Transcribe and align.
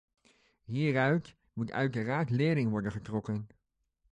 Hieruit 0.65 1.35
moet 1.53 1.71
uiteraard 1.71 2.29
lering 2.29 2.69
worden 2.69 2.91
getrokken. 2.91 3.47